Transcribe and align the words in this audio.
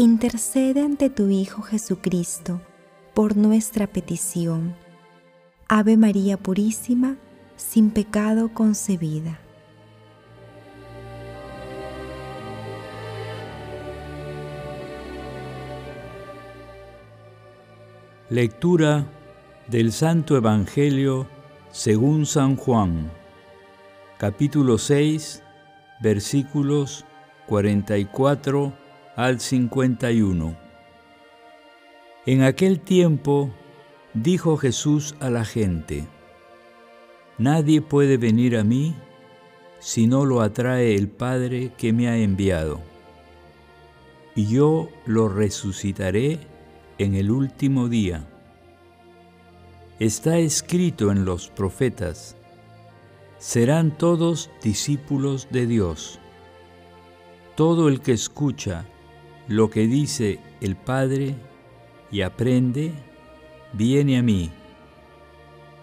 intercede 0.00 0.82
ante 0.82 1.10
tu 1.10 1.28
Hijo 1.28 1.60
Jesucristo 1.60 2.60
por 3.14 3.36
nuestra 3.36 3.88
petición. 3.88 4.76
Ave 5.66 5.96
María 5.96 6.36
Purísima, 6.36 7.16
sin 7.56 7.90
pecado 7.90 8.54
concebida. 8.54 9.40
Lectura 18.30 19.04
del 19.66 19.90
Santo 19.90 20.36
Evangelio 20.36 21.26
según 21.72 22.24
San 22.24 22.54
Juan, 22.54 23.10
capítulo 24.16 24.78
6, 24.78 25.42
versículos 26.00 27.04
44 27.48 28.87
al 29.18 29.40
51. 29.40 30.56
En 32.24 32.42
aquel 32.42 32.78
tiempo 32.78 33.50
dijo 34.14 34.56
Jesús 34.56 35.16
a 35.18 35.28
la 35.28 35.44
gente, 35.44 36.06
Nadie 37.36 37.82
puede 37.82 38.16
venir 38.16 38.56
a 38.56 38.62
mí 38.62 38.94
si 39.80 40.06
no 40.06 40.24
lo 40.24 40.40
atrae 40.40 40.94
el 40.94 41.08
Padre 41.08 41.72
que 41.76 41.92
me 41.92 42.06
ha 42.06 42.16
enviado, 42.16 42.80
y 44.36 44.46
yo 44.46 44.88
lo 45.04 45.28
resucitaré 45.28 46.38
en 46.98 47.16
el 47.16 47.32
último 47.32 47.88
día. 47.88 48.24
Está 49.98 50.38
escrito 50.38 51.10
en 51.10 51.24
los 51.24 51.48
profetas, 51.48 52.36
serán 53.38 53.98
todos 53.98 54.48
discípulos 54.62 55.48
de 55.50 55.66
Dios. 55.66 56.20
Todo 57.56 57.88
el 57.88 58.00
que 58.00 58.12
escucha 58.12 58.86
lo 59.48 59.70
que 59.70 59.86
dice 59.86 60.38
el 60.60 60.76
Padre 60.76 61.34
y 62.10 62.20
aprende, 62.20 62.92
viene 63.72 64.18
a 64.18 64.22
mí. 64.22 64.50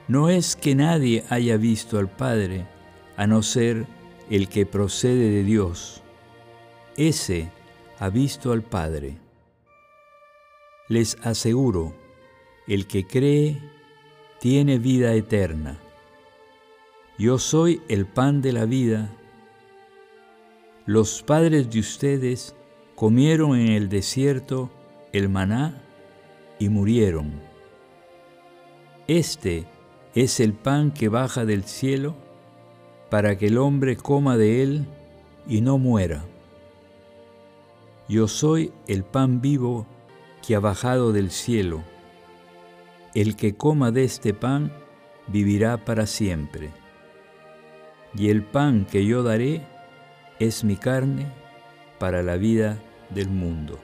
No 0.08 0.30
es 0.30 0.56
que 0.56 0.76
nadie 0.76 1.24
haya 1.30 1.58
visto 1.58 1.98
al 1.98 2.10
Padre, 2.10 2.68
a 3.18 3.26
no 3.26 3.42
ser 3.42 3.88
el 4.30 4.50
que 4.50 4.66
procede 4.66 5.32
de 5.32 5.44
Dios. 5.44 6.04
Ese 6.96 7.50
ha 8.00 8.10
visto 8.10 8.52
al 8.52 8.62
Padre. 8.62 9.18
Les 10.88 11.18
aseguro, 11.24 11.96
el 12.68 12.86
que 12.86 13.08
cree 13.08 13.60
tiene 14.40 14.78
vida 14.78 15.14
eterna. 15.14 15.80
Yo 17.18 17.40
soy 17.40 17.82
el 17.88 18.06
pan 18.06 18.42
de 18.42 18.54
la 18.54 18.66
vida. 18.66 19.10
Los 20.86 21.24
padres 21.24 21.72
de 21.72 21.80
ustedes 21.80 22.56
comieron 22.96 23.60
en 23.60 23.68
el 23.74 23.90
desierto 23.90 24.72
el 25.12 25.28
maná 25.30 25.82
y 26.60 26.70
murieron. 26.70 27.42
Este 29.08 29.66
es 30.16 30.40
el 30.40 30.54
pan 30.54 30.92
que 30.92 31.10
baja 31.10 31.46
del 31.46 31.66
cielo 31.66 32.16
para 33.10 33.38
que 33.38 33.48
el 33.48 33.58
hombre 33.58 33.98
coma 33.98 34.38
de 34.38 34.64
él 34.64 34.86
y 35.48 35.62
no 35.62 35.78
muera. 35.78 36.24
Yo 38.08 38.28
soy 38.28 38.72
el 38.88 39.04
pan 39.04 39.42
vivo 39.42 39.86
que 40.46 40.56
ha 40.56 40.60
bajado 40.60 41.12
del 41.12 41.32
cielo. 41.32 41.84
El 43.14 43.36
que 43.36 43.56
coma 43.56 43.92
de 43.92 44.04
este 44.04 44.34
pan 44.34 44.72
vivirá 45.28 45.84
para 45.84 46.06
siempre. 46.06 46.72
Y 48.16 48.30
el 48.30 48.44
pan 48.44 48.86
que 48.86 49.06
yo 49.06 49.24
daré 49.24 49.66
es 50.40 50.64
mi 50.64 50.78
carne 50.78 51.26
para 52.00 52.24
la 52.24 52.38
vida 52.38 52.78
del 53.10 53.30
mundo. 53.30 53.80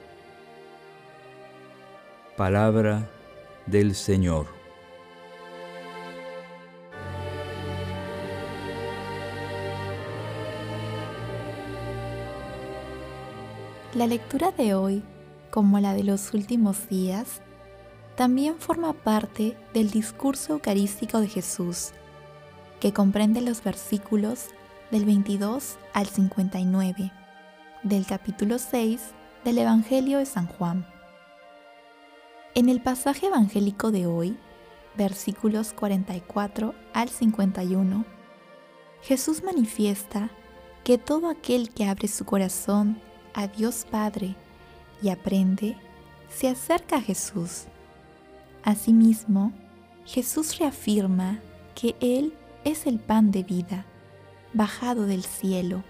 Palabra 2.36 3.08
del 3.66 3.94
Señor. 3.94 4.46
La 13.94 14.06
lectura 14.06 14.50
de 14.52 14.74
hoy, 14.74 15.02
como 15.50 15.78
la 15.78 15.92
de 15.92 16.02
los 16.02 16.32
últimos 16.32 16.88
días, 16.88 17.42
también 18.16 18.56
forma 18.58 18.94
parte 18.94 19.56
del 19.74 19.90
discurso 19.90 20.54
eucarístico 20.54 21.20
de 21.20 21.28
Jesús, 21.28 21.90
que 22.80 22.92
comprende 22.92 23.42
los 23.42 23.62
versículos 23.62 24.46
del 24.90 25.04
22 25.04 25.76
al 25.92 26.06
59 26.06 27.12
del 27.82 28.06
capítulo 28.06 28.58
6 28.60 29.00
del 29.44 29.58
Evangelio 29.58 30.18
de 30.18 30.26
San 30.26 30.46
Juan. 30.46 30.86
En 32.54 32.68
el 32.68 32.80
pasaje 32.80 33.26
evangélico 33.26 33.90
de 33.90 34.06
hoy, 34.06 34.38
versículos 34.96 35.72
44 35.72 36.74
al 36.92 37.08
51, 37.08 38.04
Jesús 39.02 39.42
manifiesta 39.42 40.30
que 40.84 40.96
todo 40.96 41.28
aquel 41.28 41.70
que 41.70 41.86
abre 41.86 42.06
su 42.06 42.24
corazón 42.24 43.00
a 43.34 43.48
Dios 43.48 43.84
Padre 43.90 44.36
y 45.02 45.08
aprende, 45.08 45.76
se 46.28 46.48
acerca 46.48 46.96
a 46.96 47.00
Jesús. 47.02 47.64
Asimismo, 48.62 49.52
Jesús 50.04 50.56
reafirma 50.58 51.40
que 51.74 51.96
Él 51.98 52.32
es 52.62 52.86
el 52.86 53.00
pan 53.00 53.32
de 53.32 53.42
vida, 53.42 53.86
bajado 54.52 55.06
del 55.06 55.24
cielo 55.24 55.82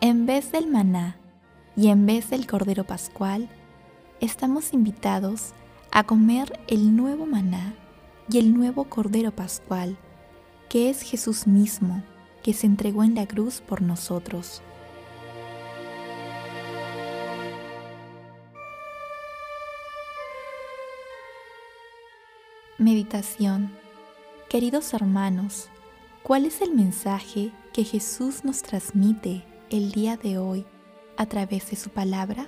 en 0.00 0.26
vez 0.26 0.52
del 0.52 0.66
maná 0.66 1.16
y 1.76 1.88
en 1.88 2.06
vez 2.06 2.30
del 2.30 2.46
cordero 2.46 2.84
pascual, 2.84 3.48
estamos 4.20 4.72
invitados 4.72 5.52
a 5.90 6.04
comer 6.04 6.60
el 6.68 6.96
nuevo 6.96 7.26
maná 7.26 7.74
y 8.30 8.38
el 8.38 8.54
nuevo 8.54 8.84
cordero 8.84 9.30
pascual, 9.30 9.96
que 10.68 10.90
es 10.90 11.02
Jesús 11.02 11.46
mismo, 11.46 12.02
que 12.42 12.52
se 12.52 12.66
entregó 12.66 13.04
en 13.04 13.14
la 13.14 13.26
cruz 13.26 13.60
por 13.60 13.82
nosotros. 13.82 14.62
Meditación 22.78 23.72
Queridos 24.50 24.92
hermanos, 24.92 25.68
¿cuál 26.22 26.44
es 26.44 26.60
el 26.60 26.74
mensaje 26.74 27.50
que 27.72 27.84
Jesús 27.84 28.44
nos 28.44 28.62
transmite 28.62 29.44
el 29.70 29.90
día 29.90 30.16
de 30.16 30.38
hoy 30.38 30.64
a 31.16 31.26
través 31.26 31.70
de 31.70 31.76
su 31.76 31.90
palabra? 31.90 32.46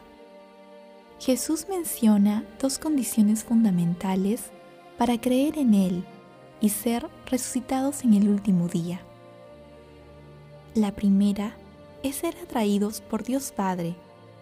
Jesús 1.18 1.66
menciona 1.68 2.44
dos 2.60 2.78
condiciones 2.78 3.42
fundamentales 3.42 4.50
para 4.96 5.20
creer 5.20 5.58
en 5.58 5.74
Él 5.74 6.04
y 6.60 6.68
ser 6.68 7.08
resucitados 7.26 8.04
en 8.04 8.14
el 8.14 8.28
último 8.28 8.68
día. 8.68 9.00
La 10.74 10.92
primera 10.94 11.56
es 12.04 12.16
ser 12.16 12.36
atraídos 12.42 13.00
por 13.00 13.24
Dios 13.24 13.50
Padre, 13.50 13.96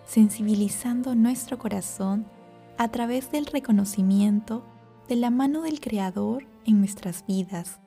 sensibilizando 0.06 1.15
nuestro 1.15 1.59
corazón 1.59 2.27
a 2.77 2.89
través 2.89 3.33
del 3.33 3.47
reconocimiento 3.47 4.62
de 5.09 5.17
la 5.17 5.31
mano 5.31 5.62
del 5.62 5.81
Creador 5.81 6.47
en 6.67 6.81
nuestras 6.81 7.25
vidas 7.27 7.81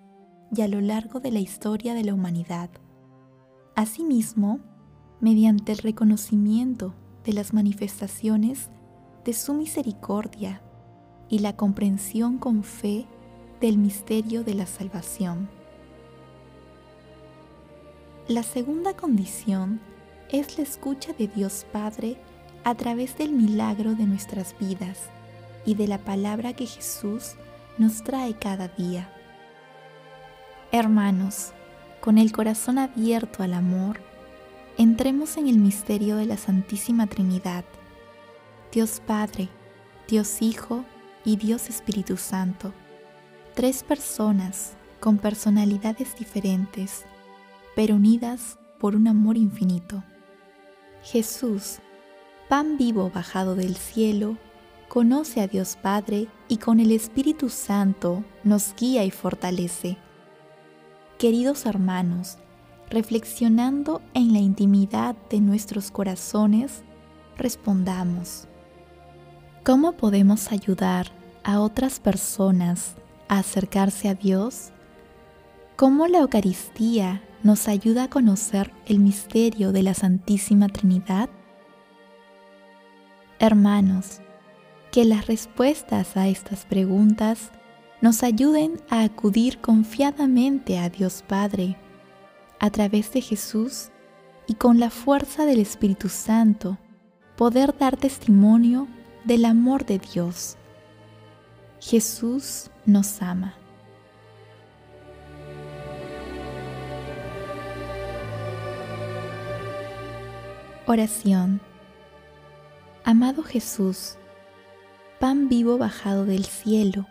y 0.55 0.61
a 0.61 0.67
lo 0.67 0.81
largo 0.81 1.19
de 1.19 1.31
la 1.31 1.39
historia 1.39 1.93
de 1.93 2.03
la 2.03 2.15
humanidad. 2.15 2.71
Asimismo, 3.75 4.59
mediante 5.21 5.71
el 5.71 5.79
reconocimiento 5.79 6.93
de 7.25 7.33
las 7.33 7.53
manifestaciones 7.53 8.69
de 9.25 9.33
su 9.33 9.53
misericordia 9.53 10.61
y 11.27 11.39
la 11.39 11.55
comprensión 11.55 12.37
con 12.37 12.63
fe 12.63 13.05
del 13.61 13.77
misterio 13.77 14.43
de 14.43 14.55
la 14.55 14.65
salvación. 14.65 15.49
La 18.27 18.43
segunda 18.43 18.95
condición 18.95 19.81
es 20.29 20.57
la 20.57 20.63
escucha 20.63 21.13
de 21.13 21.27
Dios 21.27 21.65
Padre 21.71 22.17
a 22.63 22.75
través 22.75 23.17
del 23.17 23.31
milagro 23.31 23.95
de 23.95 24.05
nuestras 24.05 24.55
vidas 24.59 25.09
y 25.65 25.75
de 25.75 25.87
la 25.87 25.97
palabra 25.97 26.53
que 26.53 26.65
Jesús 26.65 27.35
nos 27.77 28.03
trae 28.03 28.33
cada 28.35 28.67
día. 28.67 29.09
Hermanos, 30.71 31.53
con 32.01 32.17
el 32.17 32.31
corazón 32.31 32.77
abierto 32.77 33.43
al 33.43 33.53
amor, 33.53 33.99
entremos 34.79 35.35
en 35.35 35.49
el 35.49 35.57
misterio 35.57 36.15
de 36.15 36.25
la 36.25 36.37
Santísima 36.37 37.05
Trinidad 37.05 37.65
Dios 38.71 39.01
Padre, 39.05 39.49
Dios 40.07 40.41
Hijo 40.41 40.85
y 41.25 41.35
Dios 41.35 41.67
Espíritu 41.67 42.15
Santo. 42.15 42.71
Tres 43.55 43.83
personas 43.83 44.77
con 45.01 45.17
personalidades 45.17 46.15
diferentes, 46.17 47.03
pero 47.75 47.95
unidas 47.95 48.57
por 48.79 48.95
un 48.95 49.09
amor 49.09 49.35
infinito. 49.35 50.01
Jesús, 51.03 51.79
pan 52.47 52.77
vivo 52.77 53.11
bajado 53.13 53.55
del 53.55 53.75
cielo, 53.75 54.37
conoce 54.87 55.41
a 55.41 55.47
Dios 55.47 55.75
Padre 55.75 56.27
y 56.47 56.55
con 56.55 56.79
el 56.79 56.93
Espíritu 56.93 57.49
Santo 57.49 58.23
nos 58.45 58.73
guía 58.75 59.03
y 59.03 59.11
fortalece. 59.11 59.97
Queridos 61.17 61.65
hermanos, 61.65 62.37
reflexionando 62.89 64.01
en 64.13 64.33
la 64.33 64.39
intimidad 64.39 65.15
de 65.29 65.39
nuestros 65.41 65.91
corazones, 65.91 66.83
respondamos, 67.37 68.47
¿cómo 69.63 69.93
podemos 69.93 70.51
ayudar 70.51 71.11
a 71.43 71.59
otras 71.59 71.99
personas 71.99 72.95
a 73.27 73.39
acercarse 73.39 74.09
a 74.09 74.15
Dios? 74.15 74.71
¿Cómo 75.75 76.07
la 76.07 76.19
Eucaristía 76.19 77.21
nos 77.43 77.67
ayuda 77.67 78.05
a 78.05 78.09
conocer 78.09 78.73
el 78.85 78.99
misterio 78.99 79.71
de 79.71 79.83
la 79.83 79.93
Santísima 79.93 80.67
Trinidad? 80.67 81.29
Hermanos, 83.37 84.19
que 84.91 85.05
las 85.05 85.27
respuestas 85.27 86.17
a 86.17 86.27
estas 86.27 86.65
preguntas 86.65 87.51
nos 88.01 88.23
ayuden 88.23 88.81
a 88.89 89.03
acudir 89.03 89.59
confiadamente 89.59 90.79
a 90.79 90.89
Dios 90.89 91.23
Padre 91.25 91.77
a 92.59 92.69
través 92.69 93.11
de 93.13 93.21
Jesús 93.21 93.89
y 94.47 94.55
con 94.55 94.79
la 94.79 94.89
fuerza 94.89 95.45
del 95.45 95.59
Espíritu 95.59 96.09
Santo 96.09 96.77
poder 97.35 97.77
dar 97.77 97.95
testimonio 97.95 98.87
del 99.23 99.45
amor 99.45 99.85
de 99.85 99.99
Dios. 99.99 100.57
Jesús 101.79 102.69
nos 102.85 103.21
ama. 103.21 103.55
Oración. 110.85 111.61
Amado 113.05 113.43
Jesús, 113.43 114.17
pan 115.19 115.47
vivo 115.47 115.77
bajado 115.77 116.25
del 116.25 116.45
cielo, 116.45 117.05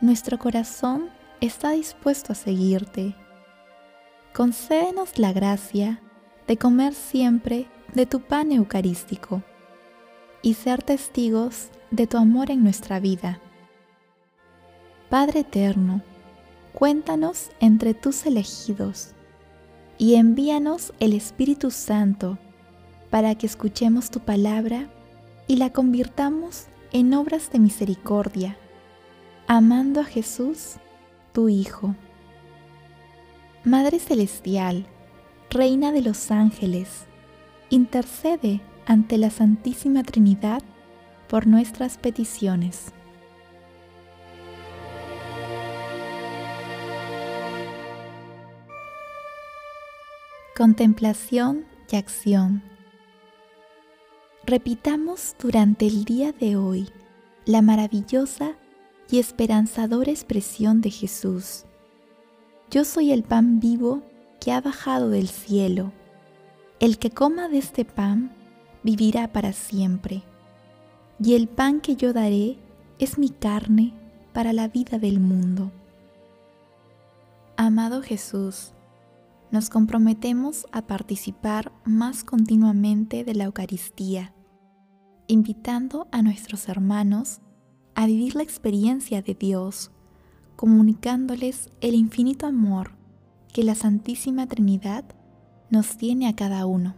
nuestro 0.00 0.38
corazón 0.38 1.10
está 1.40 1.70
dispuesto 1.72 2.32
a 2.32 2.34
seguirte. 2.34 3.14
Concédenos 4.38 5.18
la 5.18 5.32
gracia 5.32 6.00
de 6.46 6.56
comer 6.56 6.94
siempre 6.94 7.66
de 7.92 8.06
tu 8.06 8.20
pan 8.20 8.52
eucarístico 8.52 9.42
y 10.42 10.54
ser 10.54 10.80
testigos 10.80 11.70
de 11.90 12.06
tu 12.06 12.18
amor 12.18 12.52
en 12.52 12.62
nuestra 12.62 13.00
vida. 13.00 13.40
Padre 15.10 15.40
eterno, 15.40 16.02
cuéntanos 16.72 17.50
entre 17.58 17.94
tus 17.94 18.26
elegidos 18.26 19.08
y 19.98 20.14
envíanos 20.14 20.92
el 21.00 21.14
Espíritu 21.14 21.72
Santo 21.72 22.38
para 23.10 23.34
que 23.34 23.46
escuchemos 23.46 24.08
tu 24.08 24.20
palabra 24.20 24.88
y 25.48 25.56
la 25.56 25.70
convirtamos 25.70 26.66
en 26.92 27.12
obras 27.12 27.50
de 27.50 27.58
misericordia, 27.58 28.56
amando 29.48 30.00
a 30.00 30.04
Jesús, 30.04 30.76
tu 31.32 31.48
Hijo. 31.48 31.96
Madre 33.64 33.98
Celestial, 33.98 34.86
Reina 35.50 35.90
de 35.90 36.00
los 36.00 36.30
Ángeles, 36.30 37.06
intercede 37.70 38.60
ante 38.86 39.18
la 39.18 39.30
Santísima 39.30 40.04
Trinidad 40.04 40.62
por 41.28 41.48
nuestras 41.48 41.98
peticiones. 41.98 42.92
Contemplación 50.56 51.66
y 51.90 51.96
acción. 51.96 52.62
Repitamos 54.46 55.34
durante 55.38 55.88
el 55.88 56.04
día 56.04 56.30
de 56.32 56.56
hoy 56.56 56.88
la 57.44 57.60
maravillosa 57.60 58.52
y 59.10 59.18
esperanzadora 59.18 60.12
expresión 60.12 60.80
de 60.80 60.90
Jesús. 60.90 61.64
Yo 62.70 62.84
soy 62.84 63.12
el 63.12 63.22
pan 63.22 63.60
vivo 63.60 64.02
que 64.40 64.52
ha 64.52 64.60
bajado 64.60 65.10
del 65.10 65.28
cielo. 65.28 65.92
El 66.80 66.98
que 66.98 67.10
coma 67.10 67.48
de 67.48 67.58
este 67.58 67.84
pan 67.84 68.32
vivirá 68.82 69.32
para 69.32 69.52
siempre. 69.52 70.22
Y 71.22 71.34
el 71.34 71.48
pan 71.48 71.80
que 71.80 71.96
yo 71.96 72.12
daré 72.12 72.58
es 72.98 73.18
mi 73.18 73.30
carne 73.30 73.94
para 74.32 74.52
la 74.52 74.68
vida 74.68 74.98
del 74.98 75.18
mundo. 75.18 75.72
Amado 77.56 78.02
Jesús, 78.02 78.72
nos 79.50 79.70
comprometemos 79.70 80.66
a 80.70 80.82
participar 80.82 81.72
más 81.84 82.22
continuamente 82.22 83.24
de 83.24 83.34
la 83.34 83.44
Eucaristía 83.44 84.32
invitando 85.28 86.08
a 86.10 86.22
nuestros 86.22 86.68
hermanos 86.68 87.40
a 87.94 88.06
vivir 88.06 88.34
la 88.34 88.42
experiencia 88.42 89.22
de 89.22 89.34
Dios, 89.34 89.92
comunicándoles 90.58 91.70
el 91.80 91.94
infinito 91.94 92.44
amor 92.44 92.90
que 93.54 93.62
la 93.62 93.76
Santísima 93.76 94.48
Trinidad 94.48 95.04
nos 95.70 95.96
tiene 95.96 96.26
a 96.26 96.34
cada 96.34 96.66
uno. 96.66 96.96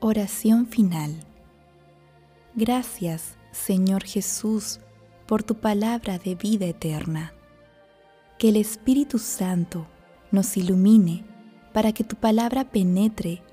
Oración 0.00 0.66
final. 0.66 1.20
Gracias, 2.54 3.36
Señor 3.52 4.04
Jesús, 4.04 4.80
por 5.26 5.42
tu 5.42 5.56
palabra 5.56 6.16
de 6.16 6.34
vida 6.34 6.64
eterna 6.64 7.34
que 8.38 8.48
el 8.48 8.56
Espíritu 8.56 9.18
Santo 9.18 9.86
nos 10.32 10.56
ilumine 10.56 11.26
para 11.74 11.92
que 11.92 12.04
tu 12.04 12.16
palabra 12.16 12.70
penetre 12.70 13.42